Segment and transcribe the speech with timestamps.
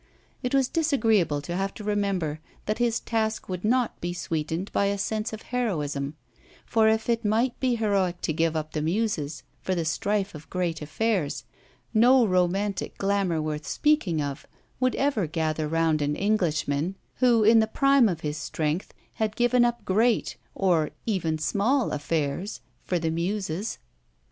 [0.41, 4.85] It was disagreeable to have to remember that his task would not be sweetened by
[4.85, 6.15] a sense of heroism;
[6.65, 10.49] for if it might be heroic to give up the muses for the strife of
[10.49, 11.43] great affairs,
[11.93, 14.47] no romantic glamour worth speaking of
[14.79, 19.63] would ever gather round an Englishman who in the prime of his strength had given
[19.63, 23.77] up great or even small affairs for the muses.